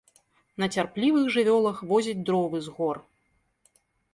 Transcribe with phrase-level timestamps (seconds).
[0.61, 2.97] На цярплівых жывёлах возіць дровы з гор.